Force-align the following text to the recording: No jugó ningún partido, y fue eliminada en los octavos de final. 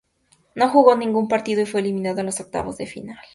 No 0.55 0.67
jugó 0.67 0.95
ningún 0.95 1.27
partido, 1.27 1.61
y 1.61 1.67
fue 1.67 1.81
eliminada 1.81 2.21
en 2.21 2.25
los 2.25 2.39
octavos 2.39 2.75
de 2.77 2.87
final. 2.87 3.19